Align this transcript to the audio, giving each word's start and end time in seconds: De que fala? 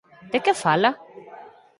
De 0.31 0.39
que 0.45 0.53
fala? 0.63 0.91